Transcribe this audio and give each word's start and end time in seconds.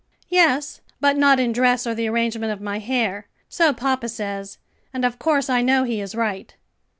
"Yes, 0.29 0.81
but 0.99 1.15
not 1.15 1.39
in 1.39 1.51
dress 1.51 1.85
or 1.85 1.93
the 1.93 2.07
arrangement 2.07 2.51
of 2.51 2.59
my 2.59 2.79
hair. 2.79 3.27
So 3.49 3.71
papa 3.71 4.09
says, 4.09 4.57
and 4.91 5.05
of 5.05 5.19
course 5.19 5.47
I 5.47 5.61
know 5.61 5.83
he 5.83 6.01
is 6.01 6.15
right." 6.15 6.55